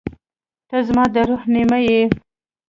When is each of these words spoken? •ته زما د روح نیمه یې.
•ته 0.69 0.77
زما 0.87 1.03
د 1.13 1.15
روح 1.29 1.43
نیمه 1.53 1.77
یې. 1.87 2.01